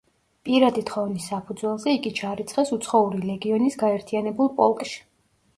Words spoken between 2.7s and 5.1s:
უცხოური ლეგიონის გაერთიანებულ პოლკში.